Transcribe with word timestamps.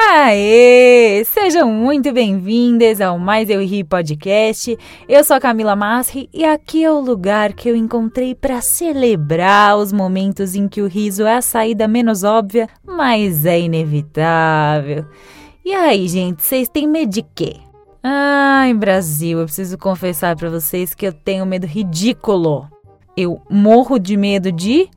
Aê! 0.00 1.24
Sejam 1.24 1.72
muito 1.72 2.12
bem-vindas 2.12 3.00
ao 3.00 3.18
Mais 3.18 3.50
Eu 3.50 3.60
Ri 3.60 3.82
Podcast. 3.82 4.78
Eu 5.08 5.24
sou 5.24 5.34
a 5.34 5.40
Camila 5.40 5.74
Masri 5.74 6.30
e 6.32 6.44
aqui 6.44 6.84
é 6.84 6.90
o 6.90 7.00
lugar 7.00 7.52
que 7.52 7.68
eu 7.68 7.74
encontrei 7.74 8.32
para 8.32 8.60
celebrar 8.60 9.76
os 9.76 9.92
momentos 9.92 10.54
em 10.54 10.68
que 10.68 10.80
o 10.80 10.86
riso 10.86 11.24
é 11.24 11.36
a 11.36 11.42
saída 11.42 11.88
menos 11.88 12.22
óbvia, 12.22 12.68
mas 12.86 13.44
é 13.44 13.58
inevitável. 13.58 15.04
E 15.64 15.74
aí, 15.74 16.06
gente, 16.06 16.44
vocês 16.44 16.68
têm 16.68 16.86
medo 16.86 17.10
de 17.10 17.22
quê? 17.34 17.56
Ai, 18.00 18.72
Brasil, 18.74 19.40
eu 19.40 19.46
preciso 19.46 19.76
confessar 19.76 20.36
para 20.36 20.48
vocês 20.48 20.94
que 20.94 21.08
eu 21.08 21.12
tenho 21.12 21.44
medo 21.44 21.66
ridículo. 21.66 22.68
Eu 23.16 23.42
morro 23.50 23.98
de 23.98 24.16
medo 24.16 24.52
de. 24.52 24.88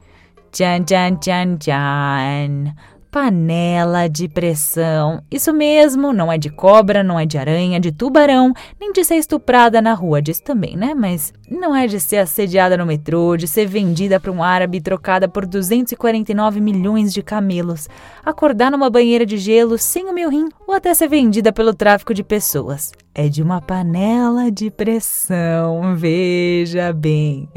Tchan, 0.51 0.83
tchan, 0.83 1.15
tchan, 1.15 1.57
tchan. 1.57 2.75
Panela 3.11 4.07
de 4.07 4.29
pressão. 4.29 5.21
Isso 5.29 5.51
mesmo, 5.51 6.13
não 6.13 6.31
é 6.31 6.37
de 6.37 6.49
cobra, 6.49 7.03
não 7.03 7.19
é 7.19 7.25
de 7.25 7.37
aranha, 7.37 7.77
de 7.77 7.91
tubarão, 7.91 8.53
nem 8.79 8.93
de 8.93 9.03
ser 9.03 9.15
estuprada 9.15 9.81
na 9.81 9.93
rua, 9.93 10.21
disso 10.21 10.41
também, 10.41 10.77
né? 10.77 10.93
Mas 10.95 11.33
não 11.49 11.75
é 11.75 11.87
de 11.87 11.99
ser 11.99 12.17
assediada 12.17 12.77
no 12.77 12.85
metrô, 12.85 13.35
de 13.35 13.49
ser 13.49 13.65
vendida 13.65 14.17
para 14.17 14.31
um 14.31 14.41
árabe 14.41 14.77
e 14.77 14.81
trocada 14.81 15.27
por 15.27 15.45
249 15.45 16.61
milhões 16.61 17.13
de 17.13 17.21
camelos, 17.21 17.89
acordar 18.25 18.71
numa 18.71 18.89
banheira 18.89 19.25
de 19.25 19.37
gelo 19.37 19.77
sem 19.77 20.05
o 20.05 20.13
meu 20.13 20.29
rim 20.29 20.47
ou 20.65 20.73
até 20.73 20.93
ser 20.93 21.09
vendida 21.09 21.51
pelo 21.51 21.73
tráfico 21.73 22.13
de 22.13 22.23
pessoas. 22.23 22.93
É 23.13 23.27
de 23.27 23.43
uma 23.43 23.61
panela 23.61 24.49
de 24.49 24.71
pressão, 24.71 25.97
veja 25.97 26.93
bem. 26.93 27.49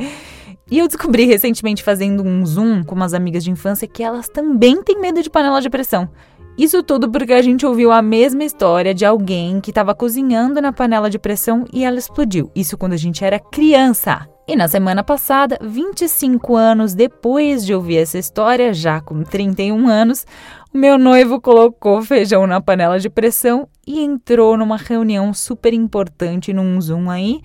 E 0.70 0.78
eu 0.78 0.88
descobri 0.88 1.26
recentemente 1.26 1.82
fazendo 1.82 2.22
um 2.22 2.44
zoom 2.44 2.82
com 2.82 2.94
umas 2.94 3.12
amigas 3.12 3.44
de 3.44 3.50
infância 3.50 3.86
que 3.86 4.02
elas 4.02 4.28
também 4.28 4.82
têm 4.82 5.00
medo 5.00 5.22
de 5.22 5.28
panela 5.28 5.60
de 5.60 5.68
pressão. 5.68 6.08
Isso 6.56 6.82
tudo 6.84 7.10
porque 7.10 7.32
a 7.32 7.42
gente 7.42 7.66
ouviu 7.66 7.90
a 7.90 8.00
mesma 8.00 8.44
história 8.44 8.94
de 8.94 9.04
alguém 9.04 9.60
que 9.60 9.70
estava 9.70 9.94
cozinhando 9.94 10.62
na 10.62 10.72
panela 10.72 11.10
de 11.10 11.18
pressão 11.18 11.64
e 11.72 11.84
ela 11.84 11.98
explodiu. 11.98 12.50
Isso 12.54 12.78
quando 12.78 12.92
a 12.92 12.96
gente 12.96 13.24
era 13.24 13.40
criança. 13.40 14.28
E 14.46 14.54
na 14.54 14.68
semana 14.68 15.02
passada, 15.02 15.58
25 15.60 16.54
anos 16.54 16.94
depois 16.94 17.64
de 17.64 17.74
ouvir 17.74 17.96
essa 17.96 18.18
história, 18.18 18.72
já 18.72 19.00
com 19.00 19.22
31 19.22 19.88
anos, 19.88 20.26
o 20.72 20.78
meu 20.78 20.96
noivo 20.96 21.40
colocou 21.40 22.02
feijão 22.02 22.46
na 22.46 22.60
panela 22.60 23.00
de 23.00 23.08
pressão 23.10 23.66
e 23.86 24.00
entrou 24.00 24.56
numa 24.56 24.76
reunião 24.76 25.32
super 25.34 25.72
importante 25.72 26.52
num 26.52 26.80
Zoom 26.80 27.10
aí, 27.10 27.40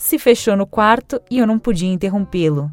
se 0.00 0.18
fechou 0.18 0.56
no 0.56 0.66
quarto 0.66 1.20
e 1.30 1.38
eu 1.38 1.46
não 1.46 1.58
podia 1.58 1.92
interrompê-lo. 1.92 2.70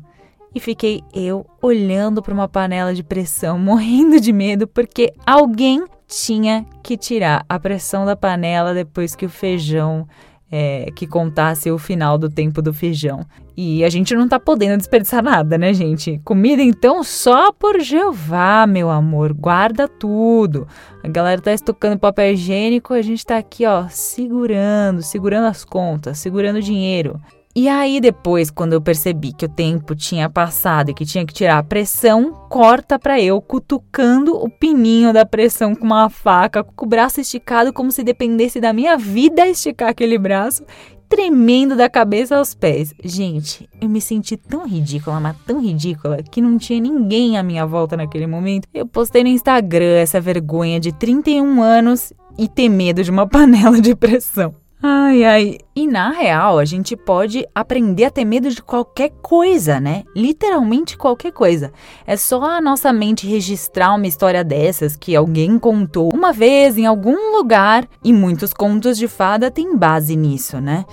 E 0.55 0.59
fiquei 0.59 1.03
eu 1.13 1.45
olhando 1.61 2.21
para 2.21 2.33
uma 2.33 2.47
panela 2.47 2.93
de 2.93 3.03
pressão, 3.03 3.59
morrendo 3.59 4.19
de 4.19 4.31
medo, 4.31 4.67
porque 4.67 5.13
alguém 5.25 5.83
tinha 6.07 6.65
que 6.81 6.95
tirar 6.95 7.45
a 7.49 7.59
pressão 7.59 8.05
da 8.05 8.15
panela 8.15 8.73
depois 8.73 9.13
que 9.13 9.25
o 9.25 9.29
feijão 9.29 10.07
é, 10.51 10.89
que 10.95 11.05
contasse 11.05 11.69
o 11.69 11.77
final 11.77 12.17
do 12.17 12.29
tempo 12.29 12.61
do 12.61 12.73
feijão. 12.73 13.25
E 13.55 13.83
a 13.83 13.89
gente 13.89 14.15
não 14.15 14.27
tá 14.27 14.39
podendo 14.39 14.77
desperdiçar 14.77 15.23
nada, 15.23 15.57
né, 15.57 15.73
gente? 15.73 16.21
Comida 16.23 16.61
então 16.61 17.03
só 17.03 17.51
por 17.51 17.79
Jeová, 17.79 18.67
meu 18.67 18.89
amor. 18.89 19.33
Guarda 19.33 19.87
tudo. 19.87 20.67
A 21.03 21.07
galera 21.07 21.41
tá 21.41 21.51
estocando 21.53 21.97
papel 21.97 22.33
higiênico, 22.33 22.93
a 22.93 23.01
gente 23.01 23.25
tá 23.25 23.37
aqui, 23.37 23.65
ó, 23.65 23.87
segurando, 23.89 25.01
segurando 25.01 25.47
as 25.47 25.65
contas, 25.65 26.19
segurando 26.19 26.57
o 26.57 26.61
dinheiro. 26.61 27.19
E 27.59 27.67
aí 27.67 27.99
depois, 27.99 28.51
quando 28.51 28.73
eu 28.73 28.79
percebi 28.79 29.33
que 29.33 29.45
o 29.45 29.49
tempo 29.49 29.95
tinha 29.95 30.29
passado 30.29 30.91
e 30.91 30.93
que 30.93 31.03
tinha 31.03 31.25
que 31.25 31.33
tirar 31.33 31.57
a 31.57 31.63
pressão, 31.63 32.31
corta 32.47 32.99
pra 32.99 33.19
eu 33.19 33.41
cutucando 33.41 34.35
o 34.35 34.47
pininho 34.47 35.11
da 35.11 35.25
pressão 35.25 35.73
com 35.73 35.83
uma 35.83 36.07
faca, 36.07 36.63
com 36.63 36.85
o 36.85 36.87
braço 36.87 37.19
esticado 37.19 37.73
como 37.73 37.91
se 37.91 38.03
dependesse 38.03 38.61
da 38.61 38.71
minha 38.71 38.95
vida 38.95 39.47
esticar 39.47 39.89
aquele 39.89 40.19
braço, 40.19 40.63
tremendo 41.09 41.75
da 41.75 41.89
cabeça 41.89 42.37
aos 42.37 42.53
pés. 42.53 42.93
Gente, 43.03 43.67
eu 43.81 43.89
me 43.89 44.01
senti 44.01 44.37
tão 44.37 44.67
ridícula, 44.67 45.19
mas 45.19 45.35
tão 45.43 45.59
ridícula, 45.59 46.21
que 46.21 46.39
não 46.39 46.59
tinha 46.59 46.79
ninguém 46.79 47.39
à 47.39 47.41
minha 47.41 47.65
volta 47.65 47.97
naquele 47.97 48.27
momento. 48.27 48.67
Eu 48.71 48.85
postei 48.85 49.23
no 49.23 49.29
Instagram 49.29 49.97
essa 49.97 50.21
vergonha 50.21 50.79
de 50.79 50.91
31 50.91 51.59
anos 51.63 52.13
e 52.37 52.47
ter 52.47 52.69
medo 52.69 53.03
de 53.03 53.09
uma 53.09 53.25
panela 53.25 53.81
de 53.81 53.95
pressão. 53.95 54.53
Ai, 54.81 55.23
ai. 55.23 55.57
E 55.75 55.87
na 55.87 56.11
real, 56.11 56.59
a 56.59 56.65
gente 56.65 56.95
pode 56.95 57.43
aprender 57.53 58.05
a 58.05 58.11
ter 58.11 58.23
medo 58.23 58.49
de 58.49 58.61
qualquer 58.61 59.09
coisa, 59.23 59.79
né? 59.79 60.03
Literalmente 60.15 60.95
qualquer 60.95 61.31
coisa. 61.31 61.73
É 62.05 62.15
só 62.15 62.43
a 62.43 62.61
nossa 62.61 62.93
mente 62.93 63.25
registrar 63.25 63.95
uma 63.95 64.05
história 64.05 64.43
dessas 64.43 64.95
que 64.95 65.15
alguém 65.15 65.57
contou 65.57 66.11
uma 66.13 66.31
vez 66.31 66.77
em 66.77 66.85
algum 66.85 67.35
lugar, 67.35 67.87
e 68.03 68.13
muitos 68.13 68.53
contos 68.53 68.97
de 68.99 69.07
fada 69.07 69.49
têm 69.49 69.75
base 69.75 70.15
nisso, 70.15 70.61
né? 70.61 70.85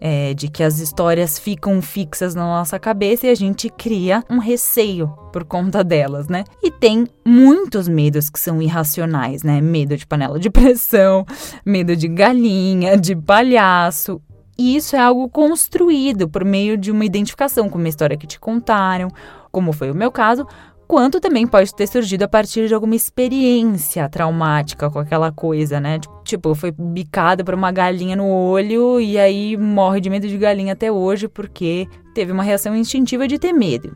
É, 0.00 0.32
de 0.32 0.46
que 0.48 0.62
as 0.62 0.78
histórias 0.78 1.40
ficam 1.40 1.82
fixas 1.82 2.32
na 2.32 2.44
nossa 2.44 2.78
cabeça 2.78 3.26
e 3.26 3.30
a 3.30 3.34
gente 3.34 3.68
cria 3.68 4.22
um 4.30 4.38
receio 4.38 5.08
por 5.32 5.44
conta 5.44 5.82
delas, 5.82 6.28
né? 6.28 6.44
E 6.62 6.70
tem 6.70 7.06
muitos 7.26 7.88
medos 7.88 8.30
que 8.30 8.38
são 8.38 8.62
irracionais, 8.62 9.42
né? 9.42 9.60
Medo 9.60 9.96
de 9.96 10.06
panela 10.06 10.38
de 10.38 10.50
pressão, 10.50 11.26
medo 11.66 11.96
de 11.96 12.06
galinha, 12.06 12.96
de 12.96 13.16
palhaço. 13.16 14.22
E 14.56 14.76
isso 14.76 14.96
é 14.96 14.98
algo 14.98 15.28
construído 15.28 16.28
por 16.28 16.44
meio 16.44 16.76
de 16.76 16.90
uma 16.90 17.04
identificação 17.04 17.68
com 17.68 17.78
uma 17.78 17.88
história 17.88 18.16
que 18.16 18.26
te 18.26 18.40
contaram, 18.40 19.08
como 19.52 19.72
foi 19.72 19.90
o 19.90 19.94
meu 19.94 20.10
caso, 20.10 20.46
quanto 20.88 21.20
também 21.20 21.46
pode 21.46 21.74
ter 21.74 21.86
surgido 21.86 22.24
a 22.24 22.28
partir 22.28 22.66
de 22.66 22.74
alguma 22.74 22.96
experiência 22.96 24.08
traumática 24.08 24.88
com 24.90 24.98
aquela 24.98 25.30
coisa, 25.30 25.78
né? 25.78 26.00
Tipo, 26.24 26.54
foi 26.54 26.72
bicada 26.72 27.44
por 27.44 27.52
uma 27.52 27.70
galinha 27.70 28.16
no 28.16 28.26
olho 28.26 28.98
e 28.98 29.18
aí 29.18 29.54
morre 29.54 30.00
de 30.00 30.08
medo 30.08 30.26
de 30.26 30.38
galinha 30.38 30.72
até 30.72 30.90
hoje 30.90 31.28
porque 31.28 31.86
teve 32.14 32.32
uma 32.32 32.42
reação 32.42 32.74
instintiva 32.74 33.28
de 33.28 33.38
ter 33.38 33.52
medo. 33.52 33.94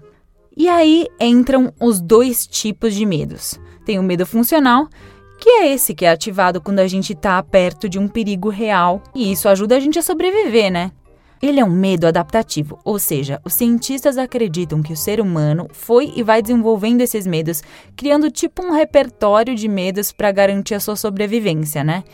E 0.54 0.68
aí 0.68 1.06
entram 1.18 1.72
os 1.80 1.98
dois 1.98 2.46
tipos 2.46 2.94
de 2.94 3.06
medos. 3.06 3.58
Tem 3.86 3.98
o 3.98 4.02
medo 4.02 4.26
funcional, 4.26 4.86
que 5.40 5.48
é 5.48 5.72
esse 5.72 5.94
que 5.94 6.04
é 6.04 6.10
ativado 6.10 6.60
quando 6.60 6.80
a 6.80 6.86
gente 6.86 7.14
tá 7.14 7.42
perto 7.42 7.88
de 7.88 7.98
um 7.98 8.06
perigo 8.06 8.50
real, 8.50 9.02
e 9.14 9.32
isso 9.32 9.48
ajuda 9.48 9.76
a 9.76 9.80
gente 9.80 9.98
a 9.98 10.02
sobreviver, 10.02 10.70
né? 10.70 10.92
Ele 11.42 11.58
é 11.58 11.64
um 11.64 11.70
medo 11.70 12.06
adaptativo, 12.06 12.78
ou 12.84 13.00
seja, 13.00 13.40
os 13.44 13.54
cientistas 13.54 14.16
acreditam 14.16 14.80
que 14.80 14.92
o 14.92 14.96
ser 14.96 15.20
humano 15.20 15.66
foi 15.72 16.12
e 16.14 16.22
vai 16.22 16.40
desenvolvendo 16.40 17.00
esses 17.00 17.26
medos, 17.26 17.64
criando 17.96 18.30
tipo 18.30 18.62
um 18.64 18.70
repertório 18.70 19.52
de 19.52 19.66
medos 19.66 20.12
para 20.12 20.30
garantir 20.30 20.74
a 20.76 20.80
sua 20.80 20.94
sobrevivência, 20.94 21.82
né? 21.82 22.04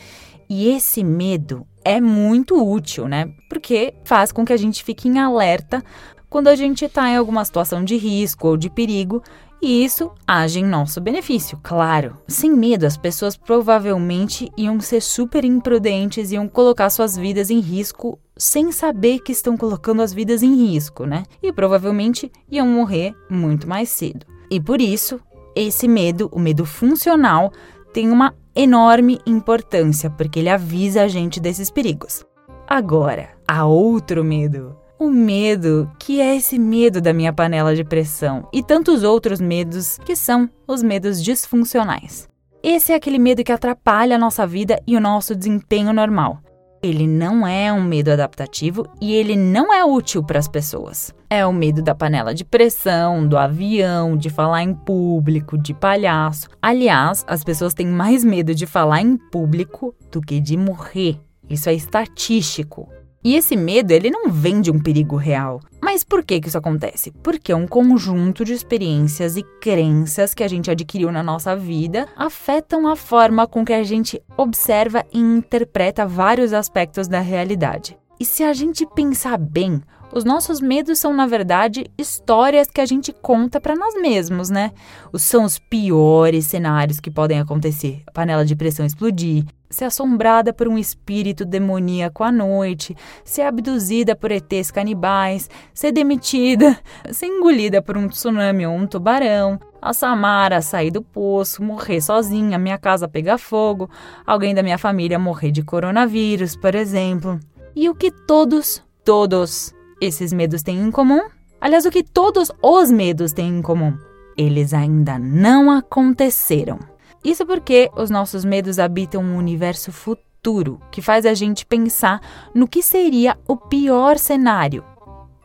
E 0.48 0.70
esse 0.70 1.04
medo 1.04 1.66
é 1.84 2.00
muito 2.00 2.56
útil, 2.56 3.06
né? 3.06 3.30
Porque 3.50 3.92
faz 4.02 4.32
com 4.32 4.46
que 4.46 4.52
a 4.54 4.56
gente 4.56 4.82
fique 4.82 5.08
em 5.08 5.18
alerta 5.18 5.84
quando 6.30 6.48
a 6.48 6.54
gente 6.54 6.86
está 6.86 7.10
em 7.10 7.16
alguma 7.16 7.44
situação 7.44 7.84
de 7.84 7.98
risco 7.98 8.48
ou 8.48 8.56
de 8.56 8.70
perigo, 8.70 9.22
e 9.60 9.84
isso 9.84 10.12
age 10.26 10.60
em 10.60 10.64
nosso 10.64 11.00
benefício, 11.00 11.58
claro. 11.62 12.16
Sem 12.28 12.52
medo, 12.52 12.86
as 12.86 12.96
pessoas 12.96 13.36
provavelmente 13.36 14.50
iam 14.56 14.80
ser 14.80 15.02
super 15.02 15.44
imprudentes 15.44 16.30
e 16.30 16.34
iam 16.34 16.48
colocar 16.48 16.90
suas 16.90 17.16
vidas 17.16 17.50
em 17.50 17.58
risco 17.58 18.18
sem 18.36 18.70
saber 18.70 19.18
que 19.18 19.32
estão 19.32 19.56
colocando 19.56 20.00
as 20.00 20.12
vidas 20.12 20.42
em 20.42 20.54
risco, 20.54 21.04
né? 21.04 21.24
E 21.42 21.52
provavelmente 21.52 22.30
iam 22.48 22.68
morrer 22.68 23.14
muito 23.28 23.68
mais 23.68 23.88
cedo. 23.88 24.24
E 24.48 24.60
por 24.60 24.80
isso, 24.80 25.20
esse 25.56 25.88
medo, 25.88 26.28
o 26.32 26.38
medo 26.38 26.64
funcional, 26.64 27.52
tem 27.92 28.10
uma 28.10 28.34
enorme 28.54 29.18
importância, 29.26 30.08
porque 30.08 30.38
ele 30.38 30.48
avisa 30.48 31.02
a 31.02 31.08
gente 31.08 31.40
desses 31.40 31.68
perigos. 31.68 32.24
Agora, 32.66 33.30
há 33.46 33.66
outro 33.66 34.22
medo. 34.22 34.76
O 34.98 35.10
medo, 35.10 35.88
que 35.96 36.20
é 36.20 36.34
esse 36.34 36.58
medo 36.58 37.00
da 37.00 37.12
minha 37.12 37.32
panela 37.32 37.72
de 37.76 37.84
pressão, 37.84 38.48
e 38.52 38.64
tantos 38.64 39.04
outros 39.04 39.40
medos 39.40 39.96
que 40.04 40.16
são 40.16 40.50
os 40.66 40.82
medos 40.82 41.22
disfuncionais. 41.22 42.28
Esse 42.64 42.92
é 42.92 42.96
aquele 42.96 43.18
medo 43.18 43.44
que 43.44 43.52
atrapalha 43.52 44.16
a 44.16 44.18
nossa 44.18 44.44
vida 44.44 44.82
e 44.84 44.96
o 44.96 45.00
nosso 45.00 45.36
desempenho 45.36 45.92
normal. 45.92 46.40
Ele 46.82 47.06
não 47.06 47.46
é 47.46 47.72
um 47.72 47.80
medo 47.80 48.10
adaptativo 48.10 48.88
e 49.00 49.14
ele 49.14 49.36
não 49.36 49.72
é 49.72 49.84
útil 49.84 50.20
para 50.20 50.40
as 50.40 50.48
pessoas. 50.48 51.14
É 51.30 51.46
o 51.46 51.52
medo 51.52 51.80
da 51.80 51.94
panela 51.94 52.34
de 52.34 52.44
pressão, 52.44 53.24
do 53.24 53.38
avião, 53.38 54.16
de 54.16 54.28
falar 54.30 54.64
em 54.64 54.74
público, 54.74 55.56
de 55.56 55.74
palhaço. 55.74 56.48
Aliás, 56.60 57.24
as 57.28 57.44
pessoas 57.44 57.72
têm 57.72 57.86
mais 57.86 58.24
medo 58.24 58.52
de 58.52 58.66
falar 58.66 59.00
em 59.00 59.16
público 59.16 59.94
do 60.10 60.20
que 60.20 60.40
de 60.40 60.56
morrer. 60.56 61.20
Isso 61.48 61.68
é 61.68 61.74
estatístico. 61.74 62.88
E 63.22 63.34
esse 63.34 63.56
medo, 63.56 63.90
ele 63.90 64.10
não 64.10 64.30
vem 64.30 64.60
de 64.60 64.70
um 64.70 64.78
perigo 64.78 65.16
real. 65.16 65.60
Mas 65.82 66.04
por 66.04 66.24
que, 66.24 66.40
que 66.40 66.48
isso 66.48 66.58
acontece? 66.58 67.10
Porque 67.22 67.50
é 67.50 67.56
um 67.56 67.66
conjunto 67.66 68.44
de 68.44 68.52
experiências 68.52 69.36
e 69.36 69.42
crenças 69.60 70.34
que 70.34 70.44
a 70.44 70.48
gente 70.48 70.70
adquiriu 70.70 71.10
na 71.10 71.22
nossa 71.22 71.56
vida 71.56 72.06
afetam 72.16 72.86
a 72.86 72.94
forma 72.94 73.46
com 73.46 73.64
que 73.64 73.72
a 73.72 73.82
gente 73.82 74.22
observa 74.36 75.04
e 75.12 75.18
interpreta 75.18 76.06
vários 76.06 76.52
aspectos 76.52 77.08
da 77.08 77.20
realidade. 77.20 77.98
E 78.20 78.24
se 78.24 78.42
a 78.42 78.52
gente 78.52 78.84
pensar 78.84 79.38
bem, 79.38 79.80
os 80.12 80.24
nossos 80.24 80.60
medos 80.60 80.98
são, 80.98 81.12
na 81.12 81.26
verdade, 81.26 81.90
histórias 81.98 82.68
que 82.70 82.80
a 82.80 82.86
gente 82.86 83.12
conta 83.12 83.60
para 83.60 83.76
nós 83.76 83.94
mesmos, 84.00 84.48
né? 84.48 84.72
São 85.14 85.44
os 85.44 85.58
piores 85.58 86.46
cenários 86.46 86.98
que 86.98 87.10
podem 87.10 87.38
acontecer: 87.38 88.02
a 88.06 88.12
panela 88.12 88.44
de 88.44 88.56
pressão 88.56 88.86
explodir, 88.86 89.44
ser 89.68 89.84
assombrada 89.84 90.52
por 90.52 90.66
um 90.66 90.78
espírito 90.78 91.44
demoníaco 91.44 92.24
à 92.24 92.32
noite, 92.32 92.96
ser 93.22 93.42
abduzida 93.42 94.16
por 94.16 94.32
ETs 94.32 94.70
canibais, 94.70 95.50
ser 95.74 95.92
demitida, 95.92 96.78
ser 97.12 97.26
engolida 97.26 97.82
por 97.82 97.96
um 97.96 98.08
tsunami 98.08 98.66
ou 98.66 98.74
um 98.74 98.86
tubarão, 98.86 99.60
a 99.80 99.92
Samara 99.92 100.62
sair 100.62 100.90
do 100.90 101.02
poço, 101.02 101.62
morrer 101.62 102.00
sozinha, 102.00 102.58
minha 102.58 102.78
casa 102.78 103.06
pegar 103.06 103.36
fogo, 103.36 103.90
alguém 104.26 104.54
da 104.54 104.62
minha 104.62 104.78
família 104.78 105.18
morrer 105.18 105.50
de 105.50 105.62
coronavírus, 105.62 106.56
por 106.56 106.74
exemplo. 106.74 107.38
E 107.76 107.88
o 107.90 107.94
que 107.94 108.10
todos, 108.10 108.82
todos 109.04 109.76
esses 110.00 110.32
medos 110.32 110.62
têm 110.62 110.78
em 110.80 110.90
comum? 110.90 111.22
Aliás, 111.60 111.84
o 111.84 111.90
que 111.90 112.02
todos 112.02 112.52
os 112.62 112.90
medos 112.90 113.32
têm 113.32 113.58
em 113.58 113.62
comum? 113.62 113.96
Eles 114.36 114.72
ainda 114.72 115.18
não 115.18 115.70
aconteceram. 115.70 116.78
Isso 117.24 117.44
porque 117.44 117.90
os 117.96 118.10
nossos 118.10 118.44
medos 118.44 118.78
habitam 118.78 119.22
um 119.22 119.36
universo 119.36 119.90
futuro 119.90 120.80
que 120.90 121.02
faz 121.02 121.26
a 121.26 121.34
gente 121.34 121.66
pensar 121.66 122.20
no 122.54 122.68
que 122.68 122.80
seria 122.80 123.36
o 123.46 123.56
pior 123.56 124.16
cenário. 124.18 124.84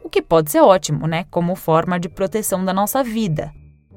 O 0.04 0.10
que 0.10 0.22
pode 0.22 0.52
ser 0.52 0.62
ótimo, 0.62 1.08
né? 1.08 1.26
Como 1.32 1.56
forma 1.56 2.00
de 2.00 2.08
proteção 2.08 2.64
da 2.64 2.74
nossa 2.74 3.04
vida. 3.04 3.52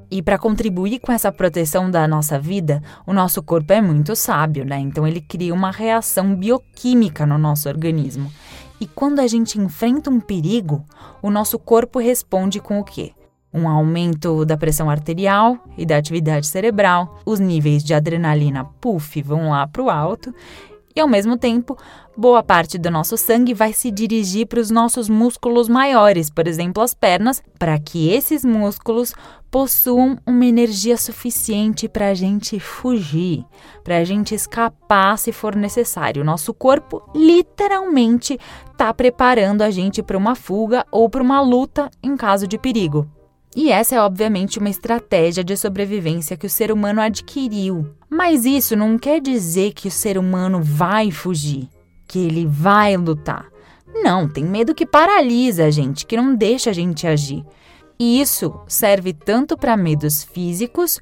E 0.09 0.21
para 0.21 0.37
contribuir 0.37 0.99
com 0.99 1.11
essa 1.11 1.31
proteção 1.31 1.91
da 1.91 2.07
nossa 2.07 2.39
vida, 2.39 2.81
o 3.05 3.13
nosso 3.13 3.43
corpo 3.43 3.73
é 3.73 3.81
muito 3.81 4.15
sábio, 4.15 4.65
né? 4.65 4.79
Então 4.79 5.05
ele 5.05 5.19
cria 5.19 5.53
uma 5.53 5.69
reação 5.69 6.33
bioquímica 6.33 7.25
no 7.25 7.37
nosso 7.37 7.67
organismo. 7.67 8.31
E 8.79 8.85
quando 8.85 9.19
a 9.19 9.27
gente 9.27 9.59
enfrenta 9.59 10.09
um 10.09 10.19
perigo, 10.19 10.85
o 11.21 11.29
nosso 11.29 11.57
corpo 11.57 11.99
responde 11.99 12.59
com 12.59 12.79
o 12.79 12.83
quê? 12.83 13.11
Um 13.51 13.67
aumento 13.67 14.45
da 14.45 14.55
pressão 14.55 14.89
arterial 14.89 15.57
e 15.77 15.85
da 15.85 15.97
atividade 15.97 16.45
cerebral, 16.45 17.19
os 17.25 17.39
níveis 17.39 17.83
de 17.83 17.93
adrenalina 17.93 18.65
puff 18.79 19.21
vão 19.21 19.49
lá 19.49 19.65
para 19.65 19.81
o 19.81 19.89
alto 19.89 20.33
e, 20.97 20.99
ao 20.99 21.07
mesmo 21.07 21.37
tempo, 21.37 21.77
boa 22.17 22.41
parte 22.41 22.75
do 22.75 22.89
nosso 22.89 23.15
sangue 23.17 23.53
vai 23.53 23.71
se 23.71 23.91
dirigir 23.91 24.47
para 24.47 24.59
os 24.59 24.71
nossos 24.71 25.07
músculos 25.07 25.69
maiores, 25.69 26.27
por 26.27 26.47
exemplo, 26.47 26.81
as 26.81 26.95
pernas, 26.95 27.43
para 27.59 27.77
que 27.77 28.09
esses 28.09 28.43
músculos 28.43 29.13
possuam 29.51 30.17
uma 30.25 30.43
energia 30.43 30.97
suficiente 30.97 31.87
para 31.87 32.07
a 32.07 32.13
gente 32.15 32.59
fugir, 32.59 33.45
para 33.83 33.97
a 33.97 34.03
gente 34.03 34.33
escapar 34.33 35.19
se 35.19 35.31
for 35.31 35.55
necessário. 35.55 36.23
Nosso 36.23 36.51
corpo 36.51 37.03
literalmente 37.13 38.39
está 38.71 38.91
preparando 38.91 39.61
a 39.61 39.69
gente 39.69 40.01
para 40.01 40.17
uma 40.17 40.33
fuga 40.33 40.83
ou 40.91 41.07
para 41.07 41.21
uma 41.21 41.39
luta 41.41 41.91
em 42.01 42.17
caso 42.17 42.47
de 42.47 42.57
perigo. 42.57 43.07
E 43.55 43.71
essa 43.71 43.95
é 43.95 44.01
obviamente 44.01 44.59
uma 44.59 44.69
estratégia 44.69 45.43
de 45.43 45.55
sobrevivência 45.57 46.37
que 46.37 46.45
o 46.45 46.49
ser 46.49 46.71
humano 46.71 47.01
adquiriu. 47.01 47.89
Mas 48.09 48.45
isso 48.45 48.75
não 48.75 48.97
quer 48.97 49.19
dizer 49.19 49.73
que 49.73 49.87
o 49.87 49.91
ser 49.91 50.17
humano 50.17 50.61
vai 50.61 51.11
fugir, 51.11 51.67
que 52.07 52.19
ele 52.19 52.45
vai 52.45 52.95
lutar. 52.95 53.47
Não, 54.03 54.27
tem 54.27 54.43
medo 54.43 54.75
que 54.75 54.85
paralisa 54.85 55.65
a 55.65 55.71
gente, 55.71 56.05
que 56.05 56.17
não 56.17 56.35
deixa 56.35 56.69
a 56.69 56.73
gente 56.73 57.07
agir. 57.07 57.43
E 57.99 58.21
isso 58.21 58.53
serve 58.67 59.11
tanto 59.11 59.57
para 59.57 59.75
medos 59.75 60.23
físicos, 60.23 60.99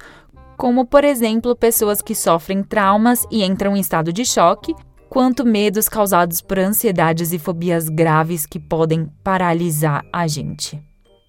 como, 0.55 0.85
por 0.85 1.03
exemplo, 1.03 1.55
pessoas 1.55 2.01
que 2.01 2.15
sofrem 2.15 2.63
traumas 2.63 3.25
e 3.29 3.43
entram 3.43 3.75
em 3.75 3.81
estado 3.81 4.13
de 4.13 4.23
choque, 4.23 4.73
quanto 5.09 5.45
medos 5.45 5.89
causados 5.89 6.41
por 6.41 6.57
ansiedades 6.57 7.33
e 7.33 7.39
fobias 7.39 7.89
graves 7.89 8.45
que 8.45 8.59
podem 8.59 9.11
paralisar 9.23 10.05
a 10.11 10.25
gente. 10.25 10.81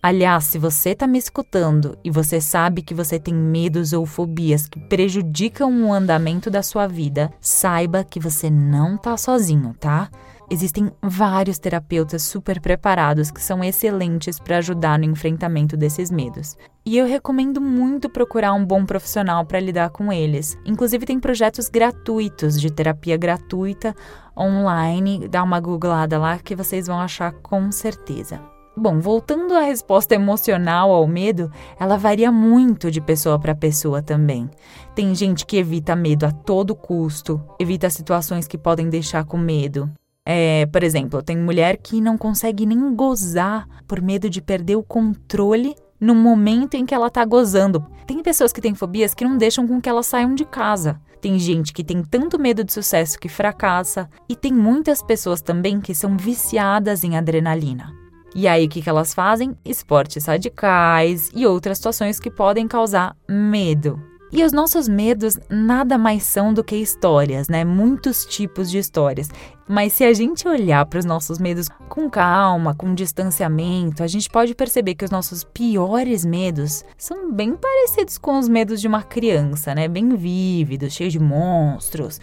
Aliás, 0.06 0.44
se 0.44 0.56
você 0.56 0.91
está 0.91 1.05
me 1.05 1.19
escutando 1.19 1.99
e 2.05 2.12
você 2.12 2.41
sabe 2.41 2.81
que 2.81 2.94
você 2.94 3.19
tem 3.19 3.35
medos 3.35 3.93
ou 3.93 4.06
fobias 4.06 4.69
que 4.69 4.79
prejudicam 4.79 5.82
o 5.82 5.93
andamento 5.93 6.49
da 6.49 6.62
sua 6.62 6.87
vida, 6.87 7.32
saiba 7.41 8.05
que 8.05 8.20
você 8.20 8.49
não 8.49 8.94
está 8.94 9.17
sozinho, 9.17 9.75
tá? 9.81 10.08
Existem 10.49 10.93
vários 11.03 11.58
terapeutas 11.58 12.23
super 12.23 12.61
preparados 12.61 13.32
que 13.32 13.43
são 13.43 13.64
excelentes 13.64 14.38
para 14.38 14.58
ajudar 14.58 14.97
no 14.97 15.06
enfrentamento 15.06 15.76
desses 15.76 16.09
medos. 16.09 16.56
E 16.85 16.97
eu 16.97 17.05
recomendo 17.05 17.61
muito 17.61 18.09
procurar 18.09 18.52
um 18.52 18.64
bom 18.64 18.87
profissional 18.87 19.44
para 19.44 19.59
lidar 19.59 19.91
com 19.91 20.12
eles. 20.12 20.56
Inclusive, 20.64 21.05
tem 21.05 21.19
projetos 21.19 21.69
gratuitos 21.69 22.61
de 22.61 22.70
terapia 22.70 23.17
gratuita 23.17 23.93
online. 24.38 25.26
Dá 25.26 25.43
uma 25.43 25.59
googlada 25.59 26.17
lá 26.17 26.38
que 26.38 26.55
vocês 26.55 26.87
vão 26.87 27.00
achar 27.00 27.32
com 27.32 27.73
certeza. 27.73 28.41
Bom, 28.78 29.00
voltando 29.00 29.55
à 29.55 29.61
resposta 29.61 30.14
emocional 30.14 30.90
ao 30.90 31.06
medo, 31.06 31.50
ela 31.81 31.96
varia 31.96 32.31
muito 32.31 32.90
de 32.90 33.00
pessoa 33.00 33.38
para 33.38 33.55
pessoa 33.55 34.02
também. 34.02 34.50
Tem 34.94 35.14
gente 35.14 35.46
que 35.46 35.56
evita 35.56 35.96
medo 35.96 36.26
a 36.26 36.31
todo 36.31 36.76
custo, 36.76 37.43
evita 37.58 37.88
situações 37.88 38.46
que 38.46 38.58
podem 38.58 38.90
deixar 38.90 39.25
com 39.25 39.38
medo. 39.38 39.90
É, 40.26 40.67
por 40.67 40.82
exemplo, 40.82 41.23
tem 41.23 41.38
mulher 41.38 41.78
que 41.78 42.02
não 42.02 42.19
consegue 42.19 42.67
nem 42.67 42.94
gozar 42.94 43.67
por 43.88 44.02
medo 44.02 44.28
de 44.28 44.43
perder 44.43 44.76
o 44.76 44.82
controle 44.82 45.75
no 45.99 46.14
momento 46.14 46.75
em 46.75 46.84
que 46.84 46.94
ela 46.94 47.08
tá 47.08 47.25
gozando. 47.25 47.82
Tem 48.06 48.23
pessoas 48.23 48.52
que 48.52 48.61
têm 48.61 48.75
fobias 48.75 49.14
que 49.14 49.25
não 49.25 49.38
deixam 49.38 49.67
com 49.67 49.81
que 49.81 49.88
elas 49.88 50.06
saiam 50.06 50.34
de 50.34 50.44
casa. 50.44 51.00
Tem 51.19 51.38
gente 51.38 51.73
que 51.73 51.82
tem 51.82 52.02
tanto 52.02 52.38
medo 52.38 52.62
de 52.62 52.75
sucesso 52.75 53.19
que 53.19 53.28
fracassa. 53.28 54.06
E 54.28 54.37
tem 54.37 54.52
muitas 54.52 55.02
pessoas 55.02 55.40
também 55.40 55.81
que 55.81 55.94
são 55.94 56.14
viciadas 56.14 57.05
em 57.05 57.17
adrenalina. 57.17 58.06
E 58.38 58.47
aí, 58.47 58.67
o 58.67 58.69
que, 58.69 58.83
que 58.83 58.88
elas 58.91 59.15
fazem? 59.15 59.56
Esportes 59.65 60.27
radicais 60.27 61.31
e 61.35 61.47
outras 61.47 61.79
situações 61.79 62.21
que 62.21 62.31
podem 62.31 62.69
causar 62.69 63.17
medo. 63.27 63.99
E 64.31 64.44
os 64.44 64.53
nossos 64.53 64.87
medos 64.87 65.38
nada 65.49 65.97
mais 65.97 66.25
são 66.25 66.53
do 66.53 66.62
que 66.62 66.77
histórias, 66.77 67.49
né? 67.49 67.65
Muitos 67.65 68.27
tipos 68.27 68.71
de 68.71 68.77
histórias. 68.77 69.31
Mas 69.67 69.94
se 69.94 70.05
a 70.05 70.12
gente 70.12 70.47
olhar 70.47 70.85
para 70.85 70.99
os 70.99 71.06
nossos 71.06 71.38
medos 71.38 71.71
com 71.88 72.11
calma, 72.11 72.75
com 72.75 72.95
distanciamento, 72.95 74.02
a 74.02 74.07
gente 74.07 74.28
pode 74.28 74.55
perceber 74.55 74.97
que 74.97 75.07
os 75.07 75.11
nossos 75.11 75.43
piores 75.43 76.23
medos 76.23 76.85
são 76.99 77.33
bem 77.33 77.57
parecidos 77.57 78.19
com 78.19 78.38
os 78.38 78.50
medos 78.50 78.83
de 78.83 78.87
uma 78.87 79.02
criança, 79.02 79.75
né? 79.75 79.88
Bem 79.88 80.14
vívidos, 80.14 80.93
cheios 80.93 81.14
de 81.14 81.19
monstros. 81.19 82.21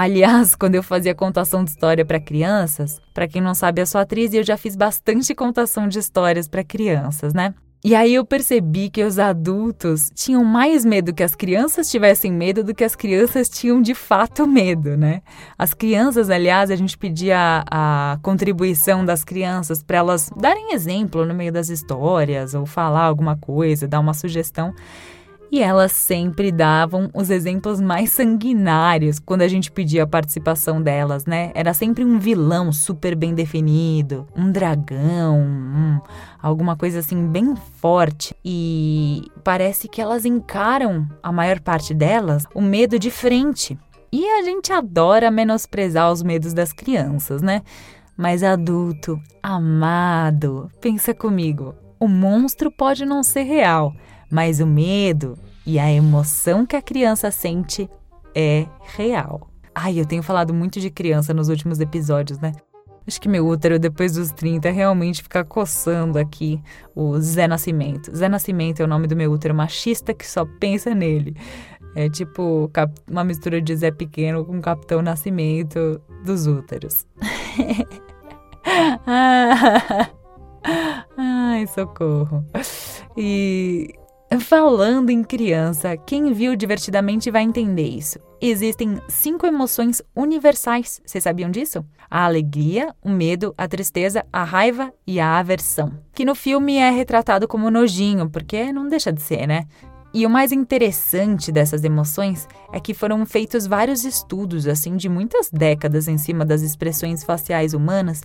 Aliás, 0.00 0.54
quando 0.54 0.76
eu 0.76 0.82
fazia 0.84 1.12
contação 1.12 1.64
de 1.64 1.70
história 1.70 2.04
para 2.04 2.20
crianças, 2.20 3.00
para 3.12 3.26
quem 3.26 3.42
não 3.42 3.52
sabe, 3.52 3.82
eu 3.82 3.86
sou 3.86 4.00
atriz 4.00 4.32
e 4.32 4.36
eu 4.36 4.44
já 4.44 4.56
fiz 4.56 4.76
bastante 4.76 5.34
contação 5.34 5.88
de 5.88 5.98
histórias 5.98 6.46
para 6.46 6.62
crianças, 6.62 7.34
né? 7.34 7.52
E 7.84 7.96
aí 7.96 8.14
eu 8.14 8.24
percebi 8.24 8.90
que 8.90 9.02
os 9.02 9.18
adultos 9.18 10.08
tinham 10.14 10.44
mais 10.44 10.84
medo 10.84 11.12
que 11.12 11.22
as 11.24 11.34
crianças 11.34 11.90
tivessem 11.90 12.32
medo 12.32 12.62
do 12.62 12.72
que 12.76 12.84
as 12.84 12.94
crianças 12.94 13.48
tinham 13.48 13.82
de 13.82 13.92
fato 13.92 14.46
medo, 14.46 14.96
né? 14.96 15.20
As 15.58 15.74
crianças, 15.74 16.30
aliás, 16.30 16.70
a 16.70 16.76
gente 16.76 16.96
pedia 16.96 17.64
a, 17.68 18.12
a 18.12 18.18
contribuição 18.18 19.04
das 19.04 19.24
crianças 19.24 19.82
para 19.82 19.98
elas 19.98 20.30
darem 20.36 20.74
exemplo 20.74 21.26
no 21.26 21.34
meio 21.34 21.50
das 21.50 21.70
histórias 21.70 22.54
ou 22.54 22.64
falar 22.66 23.02
alguma 23.02 23.36
coisa, 23.36 23.88
dar 23.88 23.98
uma 23.98 24.14
sugestão. 24.14 24.72
E 25.50 25.62
elas 25.62 25.92
sempre 25.92 26.52
davam 26.52 27.10
os 27.14 27.30
exemplos 27.30 27.80
mais 27.80 28.12
sanguinários 28.12 29.18
quando 29.18 29.42
a 29.42 29.48
gente 29.48 29.70
pedia 29.70 30.02
a 30.02 30.06
participação 30.06 30.82
delas, 30.82 31.24
né? 31.24 31.50
Era 31.54 31.72
sempre 31.72 32.04
um 32.04 32.18
vilão 32.18 32.70
super 32.70 33.14
bem 33.14 33.34
definido, 33.34 34.26
um 34.36 34.52
dragão, 34.52 35.40
um, 35.40 36.00
alguma 36.40 36.76
coisa 36.76 36.98
assim 36.98 37.26
bem 37.26 37.54
forte. 37.80 38.36
E 38.44 39.22
parece 39.42 39.88
que 39.88 40.02
elas 40.02 40.26
encaram, 40.26 41.08
a 41.22 41.32
maior 41.32 41.60
parte 41.60 41.94
delas, 41.94 42.44
o 42.54 42.60
medo 42.60 42.98
de 42.98 43.10
frente. 43.10 43.78
E 44.12 44.26
a 44.26 44.42
gente 44.42 44.70
adora 44.70 45.30
menosprezar 45.30 46.12
os 46.12 46.22
medos 46.22 46.52
das 46.52 46.74
crianças, 46.74 47.40
né? 47.40 47.62
Mas 48.14 48.42
adulto, 48.42 49.18
amado, 49.42 50.68
pensa 50.80 51.14
comigo, 51.14 51.74
o 51.98 52.06
monstro 52.06 52.70
pode 52.70 53.06
não 53.06 53.22
ser 53.22 53.44
real 53.44 53.94
mas 54.30 54.60
o 54.60 54.66
medo 54.66 55.36
e 55.66 55.78
a 55.78 55.90
emoção 55.90 56.64
que 56.64 56.76
a 56.76 56.82
criança 56.82 57.30
sente 57.30 57.88
é 58.34 58.66
real. 58.96 59.48
Ai, 59.74 60.00
eu 60.00 60.06
tenho 60.06 60.22
falado 60.22 60.52
muito 60.52 60.80
de 60.80 60.90
criança 60.90 61.32
nos 61.32 61.48
últimos 61.48 61.80
episódios, 61.80 62.38
né? 62.38 62.52
Acho 63.06 63.20
que 63.20 63.28
meu 63.28 63.46
útero, 63.46 63.78
depois 63.78 64.12
dos 64.12 64.30
30, 64.32 64.70
realmente 64.70 65.22
fica 65.22 65.42
coçando 65.42 66.18
aqui 66.18 66.60
o 66.94 67.18
Zé 67.18 67.48
Nascimento. 67.48 68.14
Zé 68.14 68.28
Nascimento 68.28 68.80
é 68.80 68.84
o 68.84 68.88
nome 68.88 69.06
do 69.06 69.16
meu 69.16 69.32
útero 69.32 69.54
machista 69.54 70.12
que 70.12 70.26
só 70.26 70.44
pensa 70.44 70.94
nele. 70.94 71.34
É 71.94 72.08
tipo 72.10 72.70
uma 73.10 73.24
mistura 73.24 73.62
de 73.62 73.74
Zé 73.74 73.90
Pequeno 73.90 74.44
com 74.44 74.60
Capitão 74.60 75.00
Nascimento 75.00 76.00
dos 76.24 76.46
úteros. 76.46 77.06
Ai, 81.16 81.66
socorro. 81.68 82.44
E 83.16 83.94
falando 84.40 85.08
em 85.08 85.24
criança, 85.24 85.96
quem 85.96 86.32
viu 86.32 86.54
divertidamente 86.54 87.30
vai 87.30 87.42
entender 87.42 87.88
isso. 87.88 88.18
Existem 88.40 89.00
cinco 89.08 89.46
emoções 89.46 90.02
universais. 90.14 91.00
Vocês 91.04 91.24
sabiam 91.24 91.50
disso? 91.50 91.84
A 92.10 92.24
alegria, 92.24 92.94
o 93.02 93.08
medo, 93.08 93.54
a 93.56 93.66
tristeza, 93.66 94.24
a 94.32 94.44
raiva 94.44 94.92
e 95.06 95.18
a 95.18 95.38
aversão. 95.38 95.98
Que 96.12 96.24
no 96.24 96.34
filme 96.34 96.76
é 96.76 96.90
retratado 96.90 97.48
como 97.48 97.70
nojinho, 97.70 98.28
porque 98.28 98.72
não 98.72 98.86
deixa 98.86 99.12
de 99.12 99.22
ser, 99.22 99.46
né? 99.46 99.64
E 100.12 100.24
o 100.24 100.30
mais 100.30 100.52
interessante 100.52 101.52
dessas 101.52 101.84
emoções 101.84 102.48
é 102.72 102.80
que 102.80 102.94
foram 102.94 103.26
feitos 103.26 103.66
vários 103.66 104.04
estudos, 104.04 104.66
assim, 104.66 104.96
de 104.96 105.06
muitas 105.06 105.50
décadas 105.50 106.08
em 106.08 106.16
cima 106.16 106.46
das 106.46 106.62
expressões 106.62 107.22
faciais 107.22 107.74
humanas, 107.74 108.22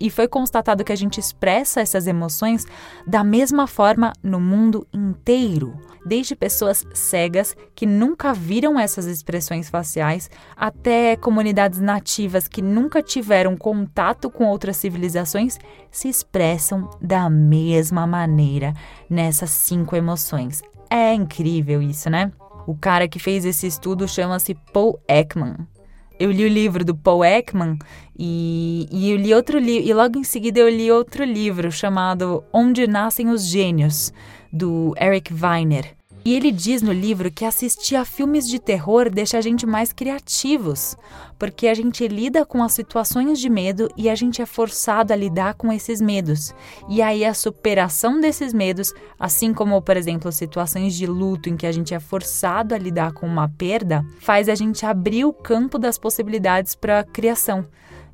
e 0.00 0.08
foi 0.08 0.26
constatado 0.26 0.82
que 0.82 0.92
a 0.92 0.96
gente 0.96 1.20
expressa 1.20 1.80
essas 1.80 2.06
emoções 2.06 2.66
da 3.06 3.22
mesma 3.22 3.66
forma 3.66 4.14
no 4.22 4.40
mundo 4.40 4.86
inteiro. 4.92 5.76
Desde 6.06 6.34
pessoas 6.34 6.86
cegas 6.94 7.54
que 7.74 7.84
nunca 7.84 8.32
viram 8.32 8.78
essas 8.78 9.04
expressões 9.04 9.68
faciais, 9.68 10.30
até 10.56 11.16
comunidades 11.16 11.80
nativas 11.80 12.48
que 12.48 12.62
nunca 12.62 13.02
tiveram 13.02 13.56
contato 13.56 14.30
com 14.30 14.46
outras 14.46 14.78
civilizações, 14.78 15.58
se 15.90 16.08
expressam 16.08 16.88
da 17.00 17.28
mesma 17.28 18.06
maneira 18.06 18.72
nessas 19.10 19.50
cinco 19.50 19.94
emoções. 19.96 20.62
É 20.90 21.12
incrível 21.12 21.82
isso, 21.82 22.08
né? 22.08 22.32
O 22.66 22.74
cara 22.74 23.06
que 23.06 23.18
fez 23.18 23.44
esse 23.44 23.66
estudo 23.66 24.08
chama-se 24.08 24.54
Paul 24.72 24.98
Ekman. 25.08 25.56
Eu 26.18 26.30
li 26.30 26.44
o 26.44 26.48
livro 26.48 26.84
do 26.84 26.96
Paul 26.96 27.24
Ekman 27.24 27.78
e, 28.18 28.88
e 28.90 29.10
eu 29.10 29.16
li 29.16 29.34
outro 29.34 29.58
livro, 29.58 29.88
e 29.88 29.92
logo 29.92 30.18
em 30.18 30.24
seguida 30.24 30.58
eu 30.60 30.68
li 30.68 30.90
outro 30.90 31.22
livro 31.24 31.70
chamado 31.70 32.42
Onde 32.52 32.86
Nascem 32.86 33.28
os 33.28 33.44
Gênios, 33.46 34.12
do 34.52 34.94
Eric 34.98 35.32
Weiner. 35.34 35.94
E 36.26 36.34
ele 36.34 36.50
diz 36.50 36.82
no 36.82 36.92
livro 36.92 37.30
que 37.30 37.44
assistir 37.44 37.94
a 37.94 38.04
filmes 38.04 38.48
de 38.48 38.58
terror 38.58 39.08
deixa 39.08 39.38
a 39.38 39.40
gente 39.40 39.64
mais 39.64 39.92
criativos, 39.92 40.96
porque 41.38 41.68
a 41.68 41.74
gente 41.74 42.08
lida 42.08 42.44
com 42.44 42.64
as 42.64 42.72
situações 42.72 43.38
de 43.38 43.48
medo 43.48 43.88
e 43.96 44.10
a 44.10 44.14
gente 44.16 44.42
é 44.42 44.44
forçado 44.44 45.12
a 45.12 45.16
lidar 45.16 45.54
com 45.54 45.72
esses 45.72 46.00
medos. 46.00 46.52
E 46.88 47.00
aí 47.00 47.24
a 47.24 47.32
superação 47.32 48.20
desses 48.20 48.52
medos, 48.52 48.92
assim 49.20 49.54
como, 49.54 49.80
por 49.80 49.96
exemplo, 49.96 50.32
situações 50.32 50.96
de 50.96 51.06
luto 51.06 51.48
em 51.48 51.56
que 51.56 51.64
a 51.64 51.70
gente 51.70 51.94
é 51.94 52.00
forçado 52.00 52.74
a 52.74 52.78
lidar 52.78 53.12
com 53.12 53.24
uma 53.24 53.48
perda, 53.48 54.04
faz 54.18 54.48
a 54.48 54.56
gente 54.56 54.84
abrir 54.84 55.24
o 55.24 55.32
campo 55.32 55.78
das 55.78 55.96
possibilidades 55.96 56.74
para 56.74 56.98
a 56.98 57.04
criação. 57.04 57.64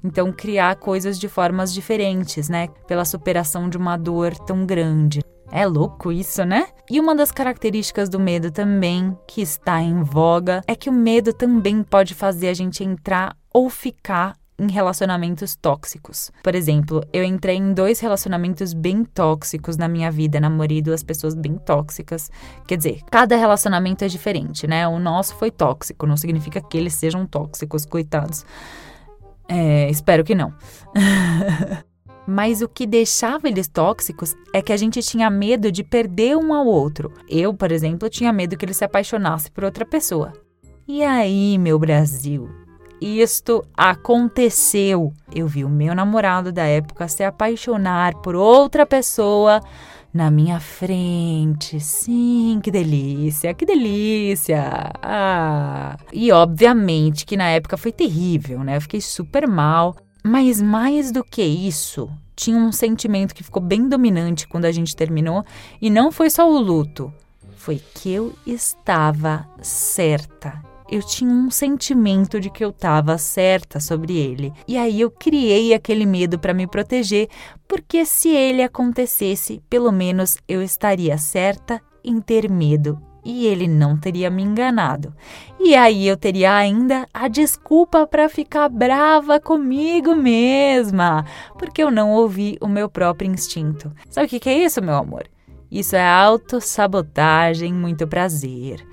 Então, 0.04 0.30
criar 0.30 0.76
coisas 0.76 1.18
de 1.18 1.30
formas 1.30 1.72
diferentes, 1.72 2.50
né? 2.50 2.68
Pela 2.86 3.06
superação 3.06 3.70
de 3.70 3.78
uma 3.78 3.96
dor 3.96 4.36
tão 4.36 4.66
grande. 4.66 5.22
É 5.52 5.66
louco 5.66 6.10
isso, 6.10 6.44
né? 6.46 6.68
E 6.90 6.98
uma 6.98 7.14
das 7.14 7.30
características 7.30 8.08
do 8.08 8.18
medo 8.18 8.50
também, 8.50 9.14
que 9.28 9.42
está 9.42 9.82
em 9.82 10.02
voga, 10.02 10.62
é 10.66 10.74
que 10.74 10.88
o 10.88 10.92
medo 10.92 11.30
também 11.34 11.82
pode 11.82 12.14
fazer 12.14 12.48
a 12.48 12.54
gente 12.54 12.82
entrar 12.82 13.36
ou 13.52 13.68
ficar 13.68 14.34
em 14.58 14.70
relacionamentos 14.70 15.54
tóxicos. 15.54 16.30
Por 16.42 16.54
exemplo, 16.54 17.02
eu 17.12 17.22
entrei 17.22 17.56
em 17.56 17.74
dois 17.74 18.00
relacionamentos 18.00 18.72
bem 18.72 19.04
tóxicos 19.04 19.76
na 19.76 19.88
minha 19.88 20.10
vida, 20.10 20.40
namorei 20.40 20.80
duas 20.80 21.02
pessoas 21.02 21.34
bem 21.34 21.56
tóxicas. 21.58 22.30
Quer 22.66 22.78
dizer, 22.78 23.00
cada 23.10 23.36
relacionamento 23.36 24.04
é 24.04 24.08
diferente, 24.08 24.66
né? 24.66 24.88
O 24.88 24.98
nosso 24.98 25.34
foi 25.34 25.50
tóxico, 25.50 26.06
não 26.06 26.16
significa 26.16 26.62
que 26.62 26.78
eles 26.78 26.94
sejam 26.94 27.26
tóxicos, 27.26 27.84
coitados. 27.84 28.46
É, 29.46 29.90
espero 29.90 30.24
que 30.24 30.34
não. 30.34 30.54
Mas 32.26 32.62
o 32.62 32.68
que 32.68 32.86
deixava 32.86 33.48
eles 33.48 33.66
tóxicos 33.66 34.34
é 34.52 34.62
que 34.62 34.72
a 34.72 34.76
gente 34.76 35.02
tinha 35.02 35.28
medo 35.28 35.72
de 35.72 35.82
perder 35.82 36.36
um 36.36 36.54
ao 36.54 36.66
outro. 36.66 37.12
Eu, 37.28 37.52
por 37.52 37.72
exemplo, 37.72 38.08
tinha 38.08 38.32
medo 38.32 38.56
que 38.56 38.64
ele 38.64 38.74
se 38.74 38.84
apaixonasse 38.84 39.50
por 39.50 39.64
outra 39.64 39.84
pessoa. 39.84 40.32
E 40.86 41.02
aí, 41.02 41.58
meu 41.58 41.78
Brasil? 41.78 42.48
Isto 43.00 43.64
aconteceu. 43.76 45.12
Eu 45.34 45.48
vi 45.48 45.64
o 45.64 45.68
meu 45.68 45.94
namorado 45.94 46.52
da 46.52 46.64
época 46.64 47.08
se 47.08 47.24
apaixonar 47.24 48.14
por 48.16 48.36
outra 48.36 48.86
pessoa 48.86 49.60
na 50.14 50.30
minha 50.30 50.60
frente. 50.60 51.80
Sim, 51.80 52.60
que 52.62 52.70
delícia, 52.70 53.54
que 53.54 53.64
delícia. 53.64 54.92
Ah. 55.02 55.96
E 56.12 56.30
obviamente 56.30 57.24
que 57.24 57.36
na 57.36 57.48
época 57.48 57.76
foi 57.76 57.90
terrível, 57.90 58.62
né? 58.62 58.76
Eu 58.76 58.80
fiquei 58.80 59.00
super 59.00 59.48
mal. 59.48 59.96
Mas 60.22 60.62
mais 60.62 61.10
do 61.10 61.24
que 61.24 61.42
isso, 61.42 62.08
tinha 62.36 62.56
um 62.56 62.70
sentimento 62.70 63.34
que 63.34 63.42
ficou 63.42 63.62
bem 63.62 63.88
dominante 63.88 64.46
quando 64.46 64.64
a 64.64 64.72
gente 64.72 64.94
terminou, 64.94 65.44
e 65.80 65.90
não 65.90 66.12
foi 66.12 66.30
só 66.30 66.48
o 66.48 66.58
luto, 66.58 67.12
foi 67.56 67.80
que 67.94 68.12
eu 68.12 68.32
estava 68.46 69.48
certa. 69.60 70.62
Eu 70.90 71.02
tinha 71.02 71.30
um 71.30 71.50
sentimento 71.50 72.38
de 72.38 72.50
que 72.50 72.64
eu 72.64 72.70
estava 72.70 73.16
certa 73.16 73.80
sobre 73.80 74.16
ele. 74.16 74.52
E 74.68 74.76
aí 74.76 75.00
eu 75.00 75.10
criei 75.10 75.72
aquele 75.72 76.04
medo 76.04 76.38
para 76.38 76.52
me 76.52 76.66
proteger, 76.66 77.28
porque 77.66 78.04
se 78.04 78.28
ele 78.28 78.62
acontecesse, 78.62 79.62
pelo 79.70 79.90
menos 79.90 80.36
eu 80.46 80.62
estaria 80.62 81.16
certa 81.16 81.80
em 82.04 82.20
ter 82.20 82.50
medo 82.50 83.00
e 83.24 83.46
ele 83.46 83.68
não 83.68 83.96
teria 83.96 84.30
me 84.30 84.42
enganado. 84.42 85.14
E 85.60 85.74
aí 85.74 86.06
eu 86.06 86.16
teria 86.16 86.54
ainda 86.54 87.06
a 87.12 87.28
desculpa 87.28 88.06
para 88.06 88.28
ficar 88.28 88.68
brava 88.68 89.38
comigo 89.38 90.14
mesma, 90.14 91.24
porque 91.58 91.82
eu 91.82 91.90
não 91.90 92.10
ouvi 92.12 92.58
o 92.60 92.68
meu 92.68 92.88
próprio 92.88 93.30
instinto. 93.30 93.92
Sabe 94.10 94.26
o 94.26 94.40
que, 94.40 94.48
é 94.48 94.64
isso, 94.64 94.82
meu 94.82 94.94
amor? 94.94 95.24
Isso 95.70 95.96
é 95.96 96.06
autossabotagem, 96.06 97.72
muito 97.72 98.06
prazer. 98.06 98.86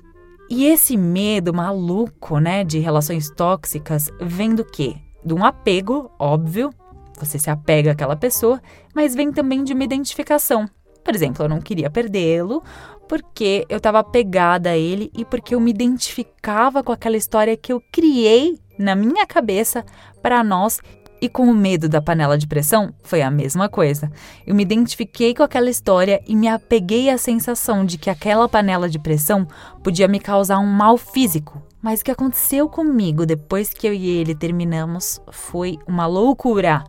E 0.48 0.66
esse 0.66 0.96
medo 0.96 1.52
maluco, 1.52 2.38
né, 2.38 2.64
de 2.64 2.78
relações 2.78 3.30
tóxicas, 3.30 4.10
vem 4.20 4.54
do 4.54 4.64
quê? 4.64 4.96
De 5.24 5.34
um 5.34 5.44
apego, 5.44 6.10
óbvio, 6.18 6.70
você 7.18 7.38
se 7.38 7.50
apega 7.50 7.92
àquela 7.92 8.16
pessoa, 8.16 8.60
mas 8.94 9.14
vem 9.14 9.30
também 9.30 9.62
de 9.62 9.74
uma 9.74 9.84
identificação. 9.84 10.68
Por 11.10 11.16
exemplo, 11.16 11.44
eu 11.44 11.48
não 11.48 11.60
queria 11.60 11.90
perdê-lo 11.90 12.62
porque 13.08 13.66
eu 13.68 13.78
estava 13.78 13.98
apegada 13.98 14.70
a 14.70 14.78
ele 14.78 15.10
e 15.12 15.24
porque 15.24 15.56
eu 15.56 15.60
me 15.60 15.72
identificava 15.72 16.84
com 16.84 16.92
aquela 16.92 17.16
história 17.16 17.56
que 17.56 17.72
eu 17.72 17.82
criei 17.90 18.60
na 18.78 18.94
minha 18.94 19.26
cabeça 19.26 19.84
para 20.22 20.44
nós. 20.44 20.78
E 21.20 21.28
com 21.28 21.50
o 21.50 21.52
medo 21.52 21.88
da 21.88 22.00
panela 22.00 22.38
de 22.38 22.46
pressão, 22.46 22.94
foi 23.02 23.22
a 23.22 23.30
mesma 23.30 23.68
coisa. 23.68 24.08
Eu 24.46 24.54
me 24.54 24.62
identifiquei 24.62 25.34
com 25.34 25.42
aquela 25.42 25.68
história 25.68 26.22
e 26.28 26.36
me 26.36 26.46
apeguei 26.46 27.10
à 27.10 27.18
sensação 27.18 27.84
de 27.84 27.98
que 27.98 28.08
aquela 28.08 28.48
panela 28.48 28.88
de 28.88 29.00
pressão 29.00 29.48
podia 29.82 30.06
me 30.06 30.20
causar 30.20 30.60
um 30.60 30.66
mal 30.66 30.96
físico. 30.96 31.60
Mas 31.82 32.02
o 32.02 32.04
que 32.04 32.12
aconteceu 32.12 32.68
comigo 32.68 33.26
depois 33.26 33.74
que 33.74 33.88
eu 33.88 33.92
e 33.92 34.08
ele 34.08 34.32
terminamos 34.32 35.20
foi 35.32 35.76
uma 35.88 36.06
loucura. 36.06 36.84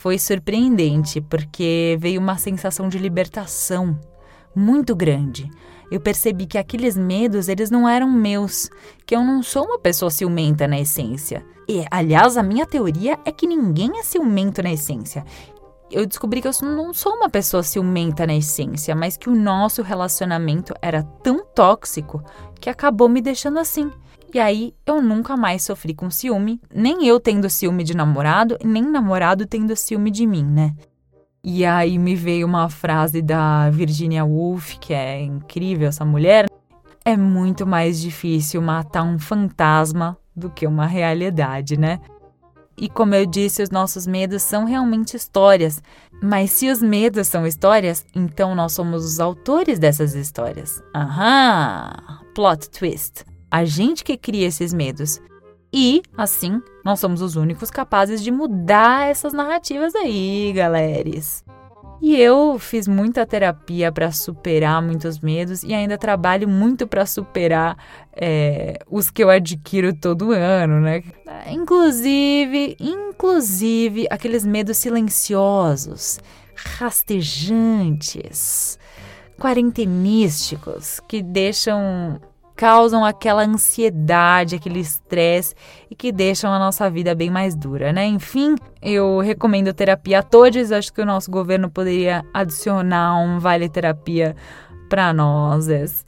Foi 0.00 0.18
surpreendente, 0.18 1.20
porque 1.20 1.98
veio 2.00 2.22
uma 2.22 2.38
sensação 2.38 2.88
de 2.88 2.96
libertação 2.96 4.00
muito 4.56 4.96
grande. 4.96 5.50
Eu 5.90 6.00
percebi 6.00 6.46
que 6.46 6.56
aqueles 6.56 6.96
medos, 6.96 7.48
eles 7.50 7.70
não 7.70 7.86
eram 7.86 8.10
meus, 8.10 8.70
que 9.04 9.14
eu 9.14 9.22
não 9.22 9.42
sou 9.42 9.66
uma 9.66 9.78
pessoa 9.78 10.10
ciumenta 10.10 10.66
na 10.66 10.80
essência. 10.80 11.44
E, 11.68 11.84
aliás, 11.90 12.38
a 12.38 12.42
minha 12.42 12.64
teoria 12.64 13.18
é 13.26 13.30
que 13.30 13.46
ninguém 13.46 13.98
é 13.98 14.02
ciumento 14.02 14.62
na 14.62 14.72
essência. 14.72 15.22
Eu 15.90 16.06
descobri 16.06 16.40
que 16.40 16.48
eu 16.48 16.52
não 16.62 16.94
sou 16.94 17.12
uma 17.16 17.28
pessoa 17.28 17.62
ciumenta 17.62 18.26
na 18.26 18.34
essência, 18.34 18.96
mas 18.96 19.18
que 19.18 19.28
o 19.28 19.34
nosso 19.34 19.82
relacionamento 19.82 20.72
era 20.80 21.02
tão 21.02 21.44
tóxico 21.44 22.24
que 22.58 22.70
acabou 22.70 23.06
me 23.06 23.20
deixando 23.20 23.58
assim. 23.58 23.90
E 24.32 24.38
aí 24.38 24.72
eu 24.86 25.02
nunca 25.02 25.36
mais 25.36 25.62
sofri 25.62 25.92
com 25.92 26.10
ciúme, 26.10 26.60
nem 26.72 27.06
eu 27.06 27.18
tendo 27.18 27.50
ciúme 27.50 27.82
de 27.82 27.96
namorado, 27.96 28.56
nem 28.64 28.82
namorado 28.82 29.46
tendo 29.46 29.74
ciúme 29.74 30.10
de 30.10 30.26
mim, 30.26 30.44
né? 30.44 30.74
E 31.42 31.64
aí 31.64 31.98
me 31.98 32.14
veio 32.14 32.46
uma 32.46 32.68
frase 32.68 33.22
da 33.22 33.70
Virginia 33.70 34.24
Woolf, 34.24 34.76
que 34.78 34.92
é 34.92 35.22
incrível 35.22 35.88
essa 35.88 36.04
mulher. 36.04 36.46
É 37.04 37.16
muito 37.16 37.66
mais 37.66 38.00
difícil 38.00 38.60
matar 38.60 39.02
um 39.02 39.18
fantasma 39.18 40.16
do 40.36 40.50
que 40.50 40.66
uma 40.66 40.86
realidade, 40.86 41.78
né? 41.78 41.98
E 42.76 42.88
como 42.88 43.14
eu 43.14 43.26
disse, 43.26 43.62
os 43.62 43.70
nossos 43.70 44.06
medos 44.06 44.42
são 44.42 44.64
realmente 44.64 45.16
histórias. 45.16 45.82
Mas 46.22 46.50
se 46.50 46.70
os 46.70 46.80
medos 46.80 47.26
são 47.26 47.46
histórias, 47.46 48.06
então 48.14 48.54
nós 48.54 48.72
somos 48.72 49.04
os 49.04 49.18
autores 49.18 49.78
dessas 49.78 50.14
histórias. 50.14 50.82
Aham! 50.94 51.90
Plot 52.34 52.70
twist. 52.70 53.24
A 53.50 53.64
gente 53.64 54.04
que 54.04 54.16
cria 54.16 54.46
esses 54.46 54.72
medos. 54.72 55.20
E, 55.72 56.02
assim, 56.16 56.60
nós 56.84 57.00
somos 57.00 57.22
os 57.22 57.36
únicos 57.36 57.70
capazes 57.70 58.22
de 58.22 58.30
mudar 58.30 59.08
essas 59.08 59.32
narrativas 59.32 59.94
aí, 59.94 60.52
galeres. 60.54 61.44
E 62.02 62.16
eu 62.16 62.58
fiz 62.58 62.88
muita 62.88 63.26
terapia 63.26 63.92
para 63.92 64.10
superar 64.10 64.80
muitos 64.80 65.20
medos 65.20 65.62
e 65.62 65.74
ainda 65.74 65.98
trabalho 65.98 66.48
muito 66.48 66.86
para 66.86 67.04
superar 67.04 67.76
é, 68.16 68.78
os 68.90 69.10
que 69.10 69.22
eu 69.22 69.28
adquiro 69.28 69.94
todo 69.94 70.32
ano, 70.32 70.80
né? 70.80 71.02
Inclusive, 71.50 72.74
inclusive 72.80 74.06
aqueles 74.10 74.46
medos 74.46 74.78
silenciosos, 74.78 76.18
rastejantes, 76.78 78.78
quarentenísticos 79.38 81.00
que 81.06 81.22
deixam 81.22 82.18
causam 82.60 83.02
aquela 83.02 83.42
ansiedade, 83.42 84.54
aquele 84.54 84.80
estresse 84.80 85.54
e 85.90 85.94
que 85.94 86.12
deixam 86.12 86.52
a 86.52 86.58
nossa 86.58 86.90
vida 86.90 87.14
bem 87.14 87.30
mais 87.30 87.56
dura, 87.56 87.90
né? 87.90 88.04
Enfim, 88.04 88.54
eu 88.82 89.18
recomendo 89.20 89.72
terapia 89.72 90.18
a 90.18 90.22
todos. 90.22 90.70
Acho 90.70 90.92
que 90.92 91.00
o 91.00 91.06
nosso 91.06 91.30
governo 91.30 91.70
poderia 91.70 92.22
adicionar 92.34 93.18
um 93.18 93.38
vale 93.38 93.66
terapia 93.66 94.36
para 94.90 95.10
nós. 95.10 96.04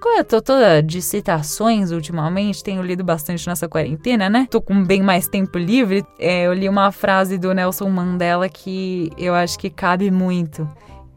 Como 0.00 0.18
eu 0.18 0.24
tô 0.24 0.42
toda 0.42 0.82
de 0.82 1.00
citações 1.00 1.92
ultimamente, 1.92 2.64
tenho 2.64 2.82
lido 2.82 3.04
bastante 3.04 3.46
nessa 3.46 3.68
quarentena, 3.68 4.28
né? 4.28 4.48
Tô 4.50 4.60
com 4.60 4.82
bem 4.82 5.00
mais 5.00 5.28
tempo 5.28 5.56
livre. 5.56 6.04
É, 6.18 6.48
eu 6.48 6.52
li 6.54 6.68
uma 6.68 6.90
frase 6.90 7.38
do 7.38 7.54
Nelson 7.54 7.88
Mandela 7.88 8.48
que 8.48 9.12
eu 9.16 9.32
acho 9.32 9.56
que 9.56 9.70
cabe 9.70 10.10
muito, 10.10 10.68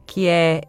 que 0.05 0.27
é 0.27 0.61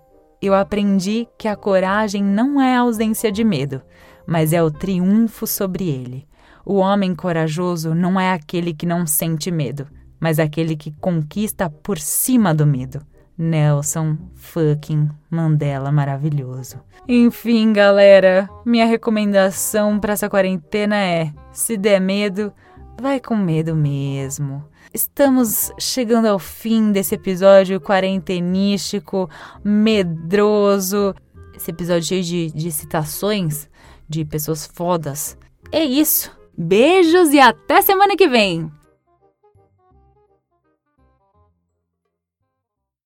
eu 0.47 0.55
aprendi 0.55 1.27
que 1.37 1.49
a 1.49 1.57
coragem 1.57 2.23
não 2.23 2.61
é 2.61 2.77
a 2.77 2.81
ausência 2.81 3.31
de 3.33 3.43
medo, 3.43 3.83
mas 4.27 4.53
é 4.53 4.63
o 4.63 4.71
triunfo 4.71 5.47
sobre 5.47 5.89
ele. 5.89 6.27
O 6.65 6.75
homem 6.75 7.15
corajoso 7.15 7.95
não 7.95 8.21
é 8.21 8.33
aquele 8.33 8.75
que 8.75 8.87
não 8.87 9.07
sente 9.07 9.51
medo, 9.51 9.87
mas 10.21 10.39
aquele 10.39 10.77
que 10.77 10.93
conquista 10.93 11.71
por 11.71 11.99
cima 11.99 12.55
do 12.55 12.67
medo. 12.67 13.01
Nelson 13.39 14.19
fucking 14.35 15.09
Mandela 15.31 15.93
maravilhoso. 15.93 16.81
Enfim, 17.07 17.73
galera, 17.73 18.51
minha 18.67 18.85
recomendação 18.85 20.01
para 20.01 20.13
essa 20.13 20.29
quarentena 20.29 20.97
é: 20.97 21.33
se 21.53 21.77
der 21.77 22.01
medo, 22.01 22.53
vai 23.01 23.21
com 23.21 23.37
medo 23.37 23.77
mesmo. 23.77 24.65
Estamos 24.93 25.71
chegando 25.79 26.27
ao 26.27 26.39
fim 26.39 26.91
desse 26.93 27.15
episódio 27.15 27.81
quarentenístico, 27.81 29.29
medroso. 29.63 31.15
Esse 31.55 31.71
episódio 31.71 32.09
cheio 32.09 32.23
de, 32.23 32.51
de 32.53 32.73
citações 32.73 33.69
de 34.09 34.25
pessoas 34.25 34.67
fodas. 34.67 35.37
É 35.71 35.85
isso. 35.85 36.33
Beijos 36.57 37.33
e 37.33 37.39
até 37.39 37.83
semana 37.83 38.17
que 38.17 38.29
vem! 38.29 38.78